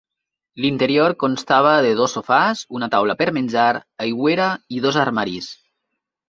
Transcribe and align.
L'interior 0.63 1.11
constava 1.23 1.73
de 1.87 1.91
dos 1.99 2.15
sofàs, 2.17 2.63
una 2.79 2.89
taula 2.95 3.17
per 3.21 3.27
menjar, 3.37 3.67
aigüera 4.07 4.49
i 4.79 4.83
dos 4.87 4.99
armaris. 5.05 5.53